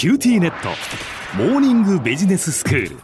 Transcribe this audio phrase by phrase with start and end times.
[0.00, 0.70] QTnet。
[1.36, 2.96] モーニングビジネススクール。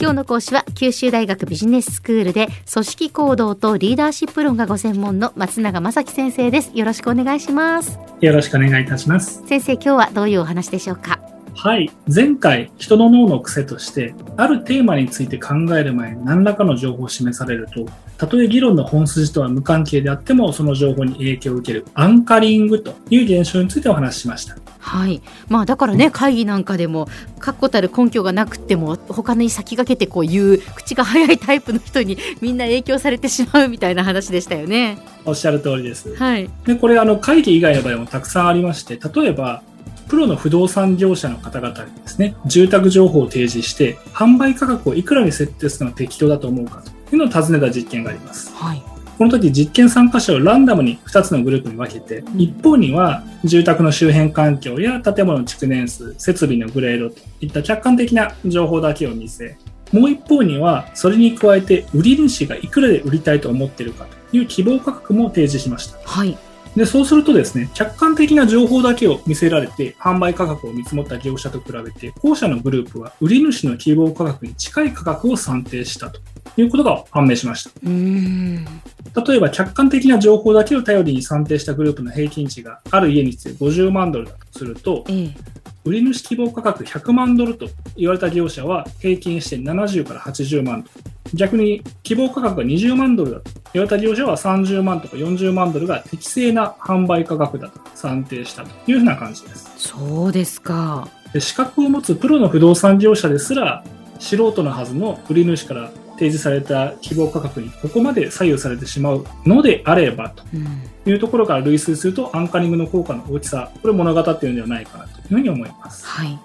[0.00, 6.72] 今日の講師は九州大学ビジネススクールで組織行動とリーダーシップ論がご専門の松永正樹先生です。
[6.74, 7.96] よろしくお願いします。
[8.20, 9.44] よろしくお願いいたします。
[9.46, 11.20] 先生今日はどういうお話でしょうか？
[11.54, 11.88] はい。
[12.12, 17.86] 前回人の脳の癖としてあるテーマについて考える前に何らかの情報を示されると
[18.18, 27.06] たとえ議論の本筋とは無関係であってもその情報に影響を受けるアンカリングという現象についてお話ししましたはいまあだからね会議なんかでも
[27.38, 34.98] 確固たる根拠がなくても他に先駆けてこう言う口が早いタイプの人にみんな影響されてしまうみたいな話でしたよね。
[35.24, 36.14] おっしゃる通りです。
[36.16, 39.62] はい、でこれあの会議以外の場合もたくさんありまして例えば
[40.08, 48.52] プロの不動産業者の方々にですね住宅情報を提示して販売価格をいくらに設定するのが適当だと思うかというのを尋ねた実験があります。
[48.56, 48.91] はい
[49.22, 59.56] この時実験参加者をランダムに2つのグループに分けて、一方には住宅の周辺環境や建物の築年数、設備のグレードといった客観的な情報だけを見せ、
[59.92, 65.98] もう一方にはそれに加えて売り主がいくらで売りたいと思っているかという希望価格も提示しました。
[66.04, 66.36] はい。
[66.76, 76.20] で、そうするとですね、客観的な情報だけを見せられて、販売価格を見積もった業者と比べて、後者のグループは売り主の希望価格に近い価格を算定したと
[76.56, 77.70] いうことが判明しました。
[77.84, 91.12] 例えば客観的な情報だけを頼りに算定したグループの平均値がある家について50万ドルだとすると、ええ売り主希望価格100万ドルと言われた業者は平均して70から80万ドル。
[91.34, 99.72] 逆に希望価格が20万ドルだと言われた業者は30万とか40万ドルが適正な販売価格だと算定したというふうな感じです。
[99.76, 101.08] そうですか。
[101.32, 103.82] で資格を持つプロの不動産業者ですら
[104.20, 110.44] 素人のはずの売り主から提示された希望価格にここまで左右されてしまうのであればと。
[110.54, 110.82] うん。
[111.04, 115.20] いうところから類推するとアンカリングの効果の大きさこれを物語っているのではないかなと。
[115.20, 116.06] いうふうに思います。
[116.06, 116.38] はい。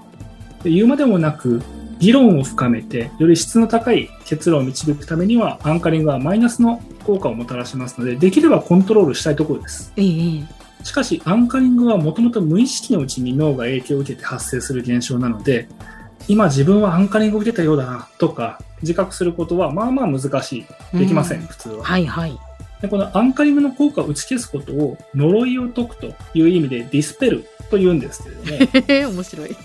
[0.63, 1.61] で言うまでもなく
[1.99, 9.93] 議論を深めてより質の高い結論を導くためにはアンカリングはマイナスの効果をもたらしますのでできればコントロールしたいところです。
[9.95, 15.67] ええしかし、アンカリングはもともと無意識のうちに脳が影響を受けて発生する現象なので、
[16.27, 20.97] 今自分はアンカリングを受けたようだなとか、自覚することはまあまあ難しい。
[20.97, 21.83] できません、うん普通は。
[21.83, 22.37] はいはい。
[22.81, 29.55] でこのアンカリングの効果を打ち消すことを呪いを解くという意味でディスペルと言うんですけれども、面白い。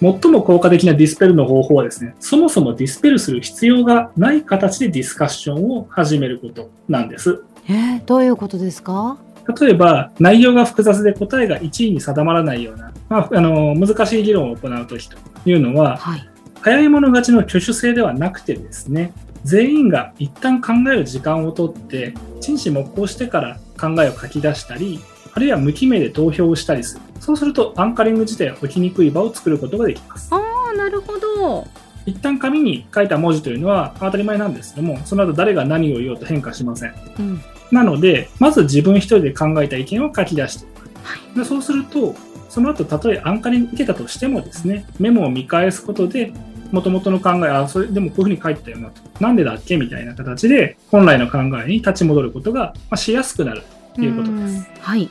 [0.00, 7.42] 最も効果的なディスペルの方法はですね、そもそもディスペルする必要がない形でディスカッションを始めることなんです。
[7.68, 9.16] えー、どういうことですか？
[9.60, 16.28] 例えば、内容が複雑で答えが1位に定まらないような、まあ、あの難しい議論を行うときというのは、はい。
[16.60, 19.12] 早い者勝ちの挙手制ではなくてですね、
[19.44, 25.00] 全員が一旦考える時間をとって、陳思木工してから考えを書き出したり、
[25.34, 27.02] あるいは無記名で投票をしたりする。
[27.20, 30.28] そうすると、アンカリング自体は起きにくい場を作ることができます。
[30.32, 30.38] あ
[30.70, 31.66] あ、なるほど。
[32.06, 36.94] 一旦紙に書いた文字というのは当たり前なんですけども、その後誰が何を言おうと変化しません。
[37.18, 37.40] うん。
[37.70, 40.90] なので、まず自分一人で考えた意見を書き出していく。
[41.02, 41.38] はい。
[41.38, 42.14] でそうすると、
[42.54, 46.32] その後、たとえアンカリング受けたとしてもですね、メモを見返すことで、
[46.70, 49.02] 元々の考え、あ、それでもこういうふうに書いてたよなと。
[49.18, 53.64] なんでだっけみたいな形で、本来の考えに立ち戻ることが、まあ、しやすくなる
[53.96, 54.60] ということです。
[54.60, 55.10] んはい。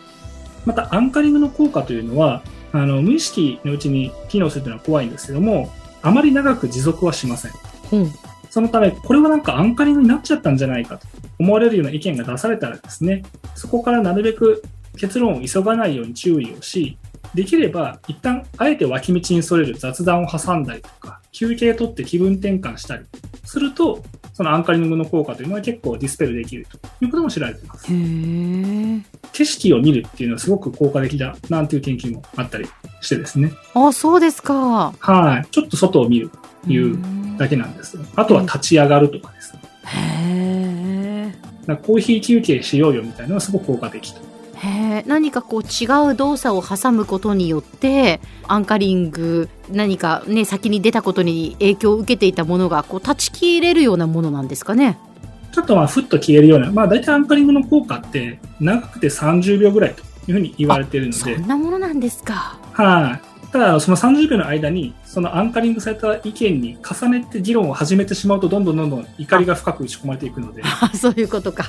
[0.66, 5.70] また、アンカリングの効果というのは、あの、無意識のうちに機能するというのは怖いんですけども、
[6.02, 7.52] あまり長く持続はしません。
[7.92, 8.12] うん。
[8.50, 11.06] そのため、これはなんかアンカリングになっちゃったんじゃないかと
[11.40, 14.64] 思われるような意見が出されたらですね、そこからなるべく
[14.96, 16.98] 結論を急がないように注意をし、
[17.34, 23.06] できれば一旦あえて脇道にそれる雑談を挟んだりとか、休憩取って気分転換したり
[23.44, 27.88] すると、そのアンカリングの効果というのは結構ディスペルできるということも知られています。
[27.88, 32.68] 景色を見るっていうのはすごく効果的だなんていう研究もあったり
[33.02, 33.52] してですね。
[33.74, 34.94] あ、そうですか。
[35.00, 35.48] はい。
[35.52, 36.30] ちょっと外を見る
[36.66, 36.98] という
[37.38, 37.98] だけなんです。
[38.16, 39.62] あとは立ち上がるとかですね。
[39.86, 41.32] へ
[41.68, 41.76] え。
[41.78, 44.33] コーヒー休憩しようよみたいなのがすごく効果的と。
[45.08, 55.00] 何かこう違う動作を挟むことによってアンカリング何かね先に出たことに影響を受けていたものがこう断ち切れるようなものなんですかね？
[55.52, 62.58] ちょっとまあふっと消えるような、まあ大体アンカリングの効果って長くて30秒ぐらいというふうに言われているので、そんなものなんですか？
[62.74, 63.52] はい。
[63.52, 71.66] ただ、その30秒の間に、そのアンカリングされた意見に重ねて議論を始めてしまうと、どんどんどんどん怒りが深く打ち込まれていくので、 あそういうことか。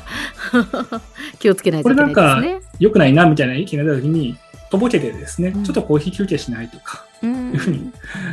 [1.45, 2.61] 気をつけないといけないですね。
[2.79, 4.37] 良くないなみたいな意見が出た時に、
[4.71, 5.65] とぼけてですね、うん。
[5.65, 7.53] ちょっとコーヒー休憩しないとか、うん。
[7.53, 7.93] いうふうに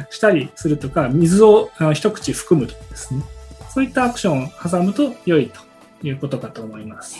[0.10, 3.22] したりするとか、水を一口含むとかですね、
[3.70, 7.20] そういったアクションを挟むと良いということかと思います。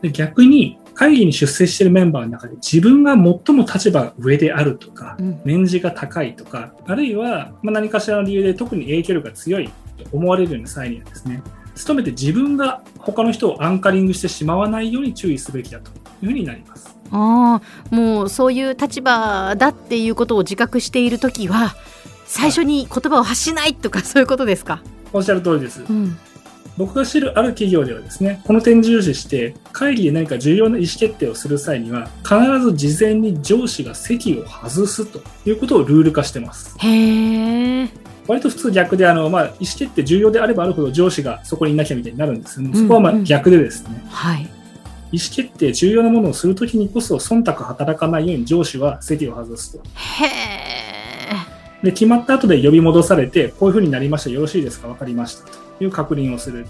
[0.00, 3.22] で逆に、会議に出席しているメンバーの中で自分が最
[3.54, 5.40] も立場が上であるとか、うん。
[5.44, 9.72] 年次が高いとか、あるいはまあ何かしらの理由で特に影響力が強いと
[10.12, 11.42] 思われるような際にはですね、
[11.76, 15.90] 努めて自分が他の人をアンカリングしてしまわないように注意すべきだと
[16.22, 16.96] いうふうになります。
[17.12, 21.76] ああもうそういう立場だっていうことを自覚している時は
[22.24, 24.82] 最初に言葉を発しないとかそういうことですか？
[25.12, 25.82] おっしゃる通りです。
[25.88, 26.16] うん
[26.78, 36.76] 僕が知るある企業ではですね、この点重視して、会議で何か重要な意思決定をする際には、必ず事前に上司が席を外すということをルール化してます。
[36.76, 37.88] へえ。
[38.26, 44.42] 割と普通逆で、あの、まあ、意思決定重要であればあるほど上司がそこにいなきゃみたいになるんですけども、そこはまあうんうん逆でですね、はい。
[45.12, 49.78] 意思決定重要なものをするときにこそ忖度働かないように上司は席を外すと。
[49.94, 51.84] へえ。
[51.84, 54.30] で、決まった後で呼び戻されて、こういうふうになりました。
[54.30, 54.88] よろしいですか？
[54.88, 55.44] わかりました。
[55.78, 56.66] という確認をする。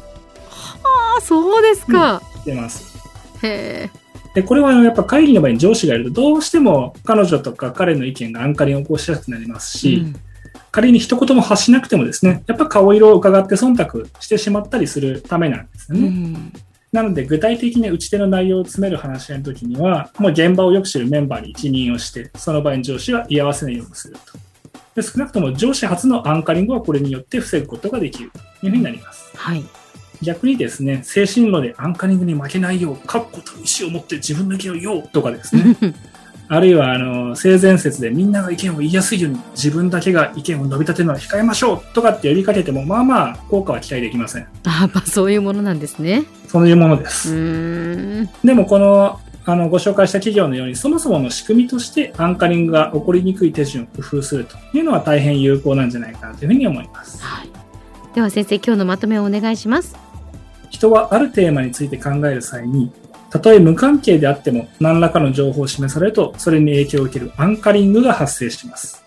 [1.18, 2.20] あそうですか。
[2.34, 2.98] してます。
[3.42, 3.90] へえ。
[4.34, 10.16] で、これはやっぱ会議の場に上司がいると、どうしても彼女とか彼の意見がアンカリンを起こしやすくなりますし、うん
[10.76, 16.08] 仮に一言も発しなくてもですね、やっぱ顔色を伺って忖度してしまったりするためなんですようね。
[16.10, 16.52] ん
[16.92, 24.38] なので、具体的に打ち手の内容を詰める話し合いの時には、もう現場をよく知るメンバーに一任をして、その場合に上司は居合わせないようにすると。
[24.96, 28.30] で少なくとも上司初のアンカリングはこれによって防ぐことができる
[28.60, 29.34] というふうになります。
[29.34, 29.64] はい。
[30.20, 35.74] 逆にですね、精神論でアンカリングに負けないよう、確固たる意思を持って自分の意見を言おうとかですね、
[36.48, 44.48] あるいはあの性善説でみんなが意見を言いやすいように自分だけが意見を伸び立てるのは控えましょうとかって呼びかけても、まあまあ効果は期待できません。
[44.64, 46.24] あまあそういうものなんですね。
[46.46, 48.28] そういうものでうす。
[48.44, 57.22] でもこのあのご紹介した企業のように、そもそもの仕組みとしてアンカリングが起こりにくい手順を工夫するというのは大変有効なんじゃないかなというふうに思います。
[57.22, 57.50] はい。
[58.14, 59.94] では先生今日のまとめをお願いします。
[60.70, 62.90] 人はあるテーマについて考える際に、
[63.36, 69.04] たとえ無関係であっても何らかの情報を示されると、それに影響を受けるアンカリングが発生します。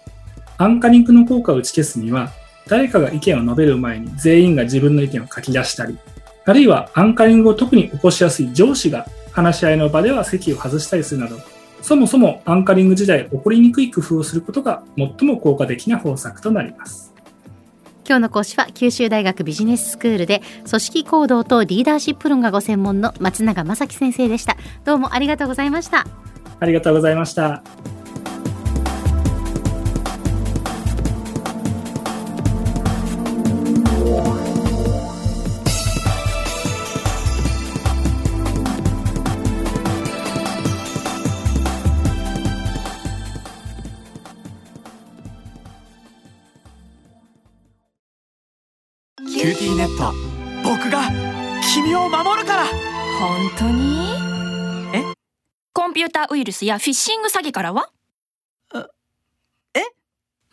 [0.58, 2.32] アンカリングの効果を打ち消すには、
[2.68, 5.98] 誰かが意見を述べる前に全員が自分の意見を書き出したり、
[6.46, 11.38] あるいはアンカリングを特に起こしやすい上司が話し合いの場では席を外したりするなど、
[11.82, 17.16] そもそもアンカリング時代起こりにくい工夫をすることが最も効果的な方策となります。
[18.10, 24.58] 今日の講師は九州大学ビジネススクールで組織行動とリーダーシップ論がご専門の松永正樹先生でした。
[24.84, 26.08] どうもありがとうございました。
[26.60, 27.62] ありがとうございました。
[49.28, 50.14] QTnet。
[50.64, 51.10] 僕が
[51.74, 52.66] 君を守るから。
[53.20, 54.14] 本当に？
[54.94, 55.04] え？
[55.74, 57.90] コンピューターウイルスやフィッシング詐欺からは？
[59.74, 59.82] え？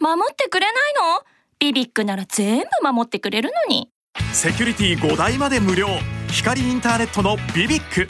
[0.00, 1.24] 守ってくれないの？
[1.60, 3.88] BBIQ なら全部守ってくれるのに。
[4.32, 5.86] セキュリティ5台まで無料。
[6.28, 8.08] 光インターネットの BBIQ